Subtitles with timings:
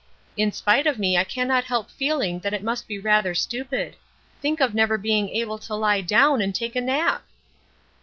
[0.35, 3.97] In spite of me I cannot help feeling that it must be rather stupid;
[4.41, 7.21] think of never being able to lie down and take a nap!"